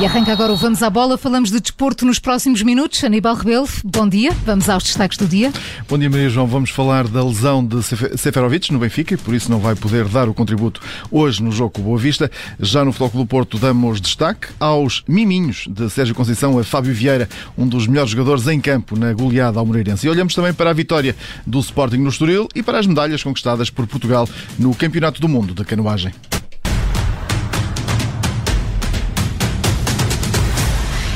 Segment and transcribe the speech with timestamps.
[0.00, 1.18] E arranca agora o Vamos à Bola.
[1.18, 3.02] Falamos de desporto nos próximos minutos.
[3.02, 4.30] Aníbal Rebelo, bom dia.
[4.46, 5.52] Vamos aos destaques do dia.
[5.88, 6.46] Bom dia, Maria João.
[6.46, 10.28] Vamos falar da lesão de Seferovic no Benfica e por isso não vai poder dar
[10.28, 10.80] o contributo
[11.10, 12.30] hoje no jogo com Boa Vista.
[12.60, 17.28] Já no Futebol do Porto damos destaque aos miminhos de Sérgio Conceição a Fábio Vieira,
[17.56, 20.06] um dos melhores jogadores em campo na goleada ao Moreirense.
[20.06, 23.68] E olhamos também para a vitória do Sporting no Estoril e para as medalhas conquistadas
[23.68, 26.12] por Portugal no Campeonato do Mundo de Canoagem.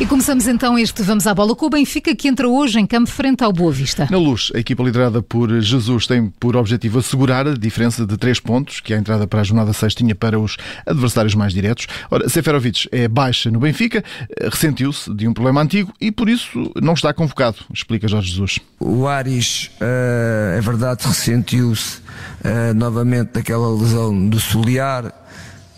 [0.00, 3.10] E começamos então este Vamos à Bola com o Benfica que entra hoje em campo
[3.10, 4.06] frente ao Boa Vista.
[4.08, 8.38] Na luz, a equipa liderada por Jesus tem por objetivo assegurar a diferença de três
[8.38, 10.56] pontos que a entrada para a jornada 6 tinha para os
[10.86, 11.88] adversários mais diretos.
[12.12, 14.04] Ora, Seferovic é baixa no Benfica,
[14.40, 18.60] ressentiu-se de um problema antigo e por isso não está convocado, explica Jorge Jesus.
[18.78, 21.98] O Ares, uh, é verdade, ressentiu-se
[22.44, 25.12] uh, novamente daquela lesão do solear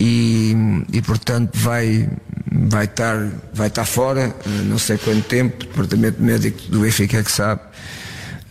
[0.00, 0.56] e,
[0.92, 2.08] e portanto vai
[2.50, 7.18] vai estar, vai estar fora, eh, não sei quanto tempo, o departamento médico do Benfica
[7.18, 7.60] é que sabe.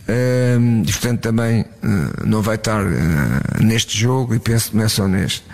[0.08, 4.84] Uh, e portanto também uh, não vai estar uh, neste jogo e penso que não
[4.84, 5.44] é só neste.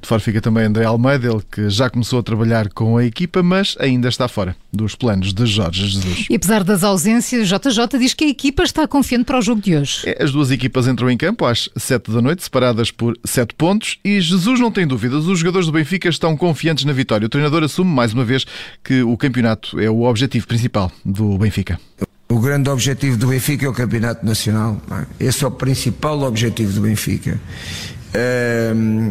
[0.00, 3.42] De fora fica também André Almeida, ele que já começou a trabalhar com a equipa,
[3.42, 6.26] mas ainda está fora dos planos de Jorge Jesus.
[6.30, 9.76] E apesar das ausências, JJ diz que a equipa está confiante para o jogo de
[9.76, 10.02] hoje.
[10.06, 13.98] É, as duas equipas entram em campo às 7 da noite, separadas por 7 pontos,
[14.04, 15.26] e Jesus não tem dúvidas.
[15.26, 17.26] Os jogadores do Benfica estão confiantes na vitória.
[17.26, 18.46] O treinador assume mais uma vez
[18.84, 21.78] que o campeonato é o objetivo principal do Benfica.
[22.28, 24.80] O grande objetivo do Benfica é o Campeonato Nacional.
[25.18, 25.26] É?
[25.26, 27.40] Esse é o principal objetivo do Benfica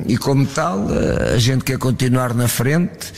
[0.08, 0.88] e como tal,
[1.33, 3.14] a gente quer continuar na frente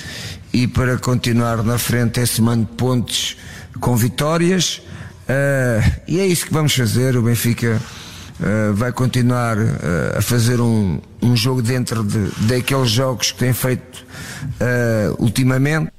[0.54, 3.38] e para continuar na frente é somando pontos
[3.80, 4.82] com vitórias
[5.28, 7.16] uh, e é isso que vamos fazer.
[7.16, 7.82] O Benfica
[8.40, 13.54] uh, vai continuar uh, a fazer um, um jogo dentro de, daqueles jogos que tem
[13.54, 14.06] feito
[15.20, 15.92] ultimamente.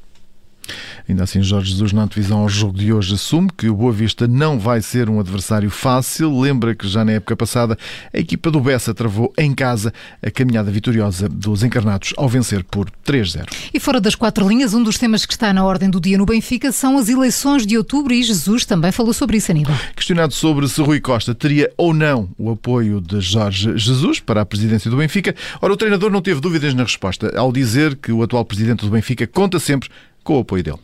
[1.13, 4.27] Ainda assim, Jorge Jesus, na divisão ao jogo de hoje, assume que o Boa Vista
[4.27, 6.41] não vai ser um adversário fácil.
[6.41, 7.77] Lembra que já na época passada
[8.15, 9.93] a equipa do Bessa travou em casa
[10.23, 13.45] a caminhada vitoriosa dos encarnados ao vencer por 3-0.
[13.75, 16.25] E fora das quatro linhas, um dos temas que está na ordem do dia no
[16.25, 19.77] Benfica são as eleições de outubro e Jesus também falou sobre isso, Aníbal.
[19.95, 24.47] Questionado sobre se Rui Costa teria ou não o apoio de Jorge Jesus para a
[24.47, 28.23] presidência do Benfica, ora, o treinador não teve dúvidas na resposta ao dizer que o
[28.23, 29.91] atual presidente do Benfica conta sempre
[30.25, 30.79] com o apoio dele.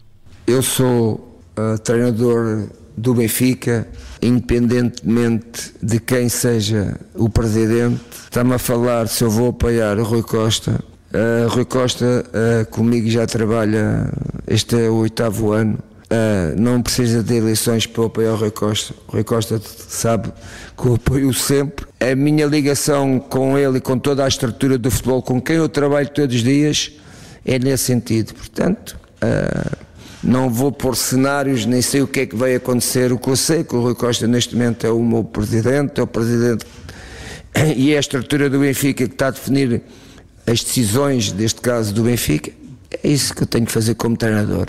[0.49, 3.87] Eu sou uh, treinador do Benfica,
[4.23, 8.01] independentemente de quem seja o presidente.
[8.25, 10.83] Está-me a falar se eu vou apoiar o Rui Costa.
[11.13, 14.11] Uh, Rui Costa uh, comigo já trabalha,
[14.47, 15.79] este é o oitavo ano.
[16.05, 18.95] Uh, não precisa de eleições para apoiar o Rui Costa.
[19.07, 20.33] O Rui Costa sabe
[20.75, 21.85] que eu apoio sempre.
[22.01, 25.69] A minha ligação com ele e com toda a estrutura do futebol, com quem eu
[25.69, 26.91] trabalho todos os dias,
[27.45, 28.33] é nesse sentido.
[28.33, 29.78] Portanto, uh,
[30.23, 33.13] não vou pôr cenários, nem sei o que é que vai acontecer.
[33.13, 36.01] O que eu sei é que o Rui Costa neste momento é o meu presidente,
[36.01, 36.67] é o presidente
[37.77, 39.83] e é a estrutura do Benfica que está a definir
[40.47, 42.51] as decisões, deste caso do Benfica.
[43.03, 44.69] É isso que eu tenho que fazer como treinador.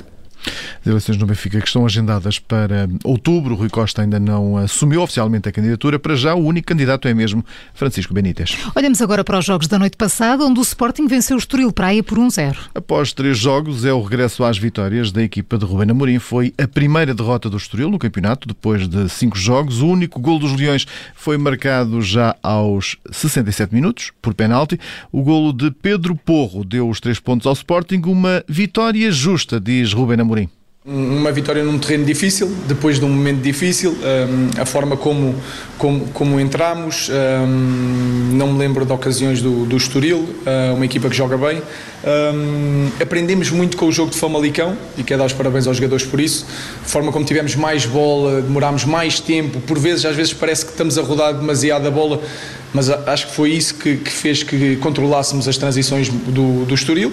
[0.82, 3.56] As eleições no Benfica que estão agendadas para outubro.
[3.56, 6.00] Rui Costa ainda não assumiu oficialmente a candidatura.
[6.00, 8.58] Para já, o único candidato é mesmo Francisco Benítez.
[8.76, 12.04] Olhamos agora para os jogos da noite passada, onde o Sporting venceu o Estoril Praia
[12.04, 12.56] por 1-0.
[12.74, 16.20] Após três jogos, é o regresso às vitórias da equipa de Rubén Amorim.
[16.20, 19.82] Foi a primeira derrota do Estoril no campeonato, depois de cinco jogos.
[19.82, 20.86] O único gol dos Leões
[21.16, 24.80] foi marcado já aos 67 minutos, por penalti.
[25.12, 28.02] O golo de Pedro Porro deu os três pontos ao Sporting.
[28.06, 30.39] Uma vitória justa, diz Rubén Amorim.
[30.86, 35.36] Uma vitória num terreno difícil, depois de um momento difícil, um, a forma como,
[35.78, 41.10] como, como entramos, um, não me lembro de ocasiões do, do Estoril, uh, uma equipa
[41.10, 41.62] que joga bem.
[42.02, 46.06] Um, aprendemos muito com o jogo de Famalicão e quero dar os parabéns aos jogadores
[46.06, 46.46] por isso.
[46.82, 50.72] A forma como tivemos mais bola, demorámos mais tempo, por vezes, às vezes parece que
[50.72, 52.22] estamos a rodar demasiado a bola,
[52.74, 57.12] mas acho que foi isso que, que fez que controlássemos as transições do, do Estoril.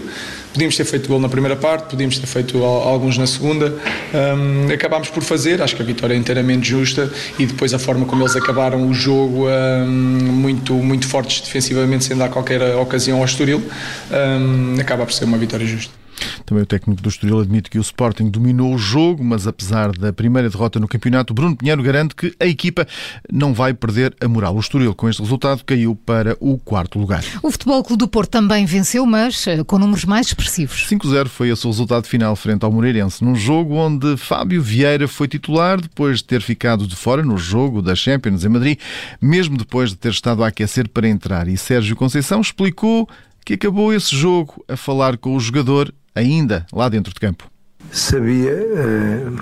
[0.52, 3.74] Podíamos ter feito gol na primeira parte, podíamos ter feito alguns na segunda.
[4.14, 8.06] Um, acabámos por fazer, acho que a vitória é inteiramente justa e depois a forma
[8.06, 13.24] como eles acabaram o jogo um, muito, muito fortes defensivamente, sem dar qualquer ocasião ao
[13.24, 13.62] Estoril,
[14.10, 16.05] um, acaba por ser uma vitória justa.
[16.46, 20.12] Também o técnico do Estoril admite que o Sporting dominou o jogo, mas apesar da
[20.12, 22.86] primeira derrota no campeonato, Bruno Pinheiro garante que a equipa
[23.30, 24.54] não vai perder a moral.
[24.54, 27.24] O Estoril, com este resultado, caiu para o quarto lugar.
[27.42, 30.86] O Futebol Clube do Porto também venceu, mas eh, com números mais expressivos.
[30.88, 35.26] 5-0 foi esse o resultado final frente ao Moreirense, num jogo onde Fábio Vieira foi
[35.26, 38.78] titular depois de ter ficado de fora no jogo da Champions em Madrid,
[39.20, 41.48] mesmo depois de ter estado a aquecer para entrar.
[41.48, 43.08] E Sérgio Conceição explicou
[43.44, 47.44] que acabou esse jogo a falar com o jogador ainda lá dentro de campo.
[47.92, 49.36] Sabia uh,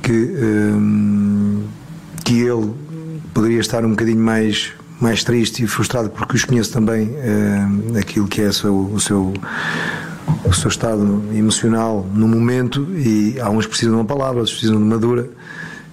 [0.00, 1.68] que, uh,
[2.24, 2.72] que ele
[3.34, 8.26] poderia estar um bocadinho mais, mais triste e frustrado porque os conheço também uh, aquilo
[8.28, 9.34] que é o seu, o seu
[10.44, 14.76] o seu estado emocional no momento e há uns precisam de uma palavra, outros precisam
[14.76, 15.28] de uma dura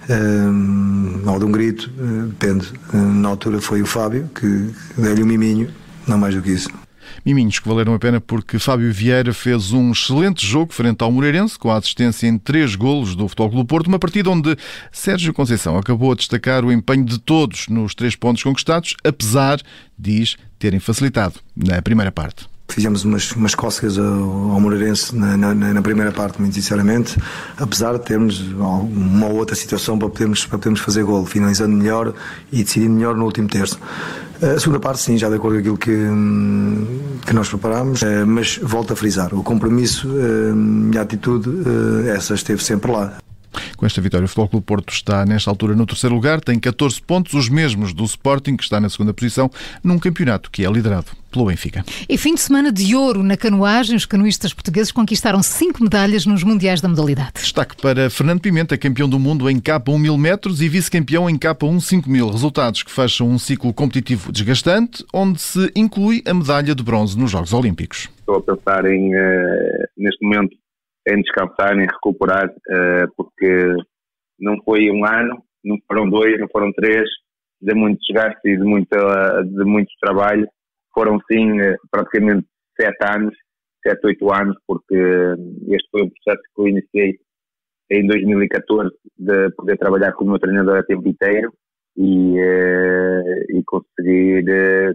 [0.08, 1.90] uh, ou de um grito,
[2.28, 2.72] depende.
[2.92, 5.70] Na altura foi o Fábio que deu-lhe um miminho,
[6.06, 6.68] não mais do que isso.
[7.24, 11.58] Miminhos que valeram a pena porque Fábio Vieira fez um excelente jogo frente ao Moreirense,
[11.58, 14.56] com a assistência em três golos do Futebol Clube Porto, uma partida onde
[14.92, 19.60] Sérgio Conceição acabou a destacar o empenho de todos nos três pontos conquistados, apesar,
[19.98, 22.46] diz, terem facilitado na primeira parte.
[22.70, 27.16] Fizemos umas, umas cócegas ao, ao Moreirense na, na, na, primeira parte, muito sinceramente,
[27.56, 32.12] apesar de termos uma ou outra situação para podermos, para podermos fazer gol, finalizando melhor
[32.52, 33.80] e decidindo melhor no último terço.
[34.40, 38.24] A segunda parte, sim, já de acordo com aquilo que, hum, que nós preparámos, eh,
[38.24, 41.50] mas volto a frisar, o compromisso hum, e a atitude,
[42.06, 43.18] eh, essa esteve sempre lá.
[43.78, 47.00] Com esta vitória, o Futebol Clube Porto está nesta altura no terceiro lugar, tem 14
[47.00, 49.48] pontos, os mesmos do Sporting, que está na segunda posição,
[49.84, 51.84] num campeonato que é liderado pelo Benfica.
[52.08, 56.42] E fim de semana de ouro na canoagem, os canoístas portugueses conquistaram cinco medalhas nos
[56.42, 57.34] Mundiais da modalidade.
[57.34, 61.38] Destaque para Fernando Pimenta, campeão do mundo em capa 1 mil metros e vice-campeão em
[61.38, 62.28] capa 1 5 mil.
[62.30, 67.30] Resultados que fecham um ciclo competitivo desgastante, onde se inclui a medalha de bronze nos
[67.30, 68.08] Jogos Olímpicos.
[68.18, 70.56] Estou a pensar em, uh, neste momento,
[71.08, 73.74] em descansar, em recuperar, uh, porque
[74.38, 77.08] não foi um ano, não foram dois, não foram três,
[77.60, 80.46] de muito desgaste e de muito, de muito trabalho.
[80.94, 82.46] Foram sim eh, praticamente
[82.80, 83.34] sete anos,
[83.84, 84.96] sete, oito anos, porque
[85.68, 87.18] este foi um processo que eu iniciei
[87.90, 91.52] em 2014 de poder trabalhar como meu treinador a tempo inteiro
[91.96, 94.44] e, e conseguir,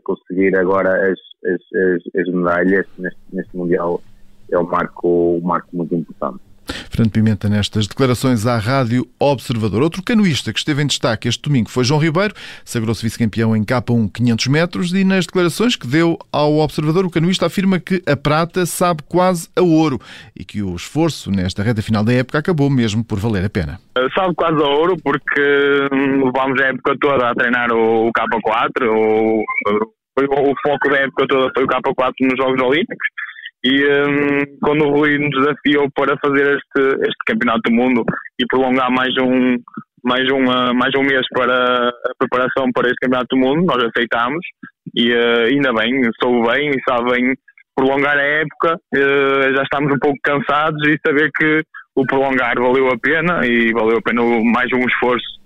[0.03, 4.01] conseguir agora as, as, as, as medalhas neste, neste Mundial
[4.53, 6.39] é um marco, um marco muito importante.
[6.89, 9.81] Fernando Pimenta nestas declarações à Rádio Observador.
[9.81, 12.33] Outro canoísta que esteve em destaque este domingo foi João Ribeiro,
[12.63, 17.47] sagrou-se vice-campeão em K1 500 metros e nas declarações que deu ao Observador o canoísta
[17.47, 19.99] afirma que a prata sabe quase a ouro
[20.39, 23.79] e que o esforço nesta reta final da época acabou mesmo por valer a pena.
[24.15, 29.43] Sabe quase a ouro porque hum, levámos a época toda a treinar o K4, o,
[30.19, 33.07] o foco da época toda foi o K4 nos Jogos Olímpicos
[33.63, 38.03] e um, quando o Rui nos desafiou para fazer este, este campeonato do mundo
[38.39, 39.57] e prolongar mais um,
[40.03, 44.45] mais, uma, mais um mês para a preparação para este campeonato do mundo, nós aceitámos
[44.93, 47.33] e uh, ainda bem, soube bem e sabe bem
[47.73, 48.77] prolongar a época.
[48.93, 51.61] Uh, já estamos um pouco cansados e saber que
[51.95, 55.42] o prolongar valeu a pena e valeu a pena mais um esforço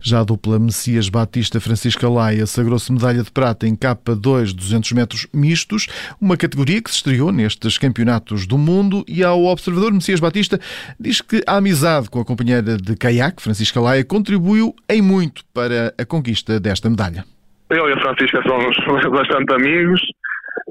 [0.00, 4.92] já a dupla Messias Batista Francisca Laia sagrou-se medalha de prata em capa 2 200
[4.92, 5.86] metros mistos,
[6.20, 10.58] uma categoria que se estreou nestes campeonatos do mundo e ao observador Messias Batista
[10.98, 15.94] diz que a amizade com a companheira de caiaque, Francisca Laia, contribuiu em muito para
[15.98, 17.24] a conquista desta medalha.
[17.70, 18.76] Eu e a Francisca somos
[19.10, 20.00] bastante amigos,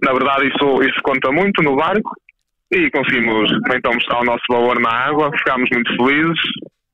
[0.04, 2.12] na verdade isso, isso conta muito no barco.
[2.72, 6.40] E conseguimos então mostrar o nosso valor na água, ficámos muito felizes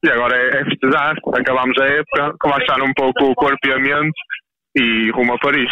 [0.03, 1.15] e agora é, é festejar.
[1.33, 4.19] Acabámos a época, relaxar um pouco o corpo e a mente
[4.75, 5.69] e rumo a Paris.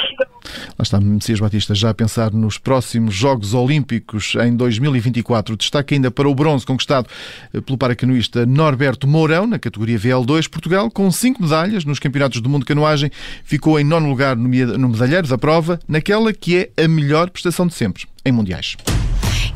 [0.77, 5.55] Lá está Messias Batista já a pensar nos próximos Jogos Olímpicos em 2024.
[5.55, 7.07] Destaque ainda para o bronze conquistado
[7.53, 10.49] eh, pelo paracanoísta Norberto Mourão na categoria VL2.
[10.49, 13.11] Portugal, com cinco medalhas nos Campeonatos do Mundo de Canoagem,
[13.43, 17.73] ficou em nono lugar no medalheiro da prova, naquela que é a melhor prestação de
[17.73, 18.75] sempre em Mundiais.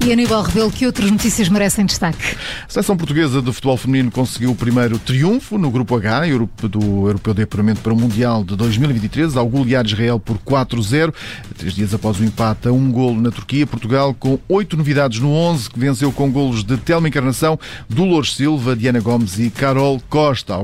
[0.03, 2.35] E Aníbal Rebelo, que outras notícias merecem destaque?
[2.67, 6.21] A seleção portuguesa de futebol feminino conseguiu o primeiro triunfo no Grupo H
[6.69, 11.13] do Europeu de Apuramento para o Mundial de 2023, ao golear Israel por 4-0.
[11.55, 15.31] Três dias após o empate a um golo na Turquia, Portugal com oito novidades no
[15.31, 20.55] 11, que venceu com golos de Telma Encarnação, Dolores Silva, Diana Gomes e Carol Costa.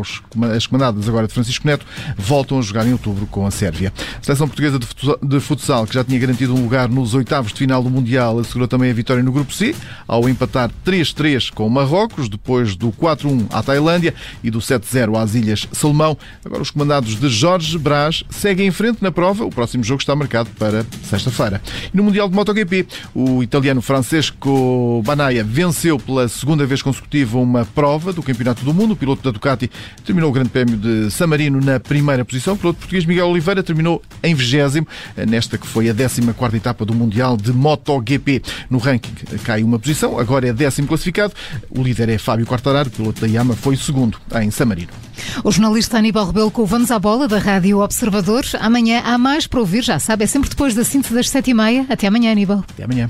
[0.56, 1.86] As comandadas agora de Francisco Neto
[2.18, 3.94] voltam a jogar em outubro com a Sérvia.
[4.20, 4.80] A seleção portuguesa
[5.22, 8.68] de futsal, que já tinha garantido um lugar nos oitavos de final do Mundial, assegurou
[8.68, 9.75] também a vitória no grupo C,
[10.08, 14.13] ao empatar 3-3 com Marrocos, depois do 4-1 à Tailândia
[14.44, 16.17] e do 7-0 às Ilhas Salomão.
[16.44, 19.46] Agora os comandados de Jorge Brás seguem em frente na prova.
[19.46, 21.62] O próximo jogo está marcado para sexta-feira.
[21.94, 27.65] E no Mundial de MotoGP, o italiano Francesco Banaia venceu pela segunda vez consecutiva uma
[27.65, 28.91] prova do Campeonato do Mundo.
[28.91, 29.70] O piloto da Ducati
[30.06, 32.53] terminou o Grande Prémio de San Marino na primeira posição.
[32.53, 34.88] O piloto português Miguel Oliveira terminou em vigésimo,
[35.27, 38.41] nesta que foi a 14ª etapa do Mundial de MotoGP.
[38.70, 41.34] No ranking cai uma posição, agora é décimo classificado.
[41.69, 44.91] O líder é Fábio Quartararo, piloto da Yama, foi segundo em Samarino.
[45.43, 48.46] O jornalista Aníbal Rebelo com o Vamos à Bola da Rádio Observador.
[48.60, 51.53] Amanhã há mais para ouvir, já sabe, é sempre depois da síntese das sete e
[51.53, 51.86] meia.
[51.89, 52.63] Até amanhã, Aníbal.
[52.69, 53.10] Até amanhã.